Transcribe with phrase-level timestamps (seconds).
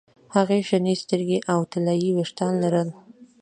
[0.35, 2.89] هغې شنې سترګې او طلايي ویښتان لرل